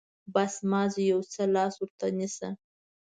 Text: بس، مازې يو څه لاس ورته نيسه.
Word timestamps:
بس، 0.33 0.53
مازې 0.71 1.03
يو 1.11 1.19
څه 1.33 1.41
لاس 1.55 1.73
ورته 1.81 2.05
نيسه. 2.17 2.49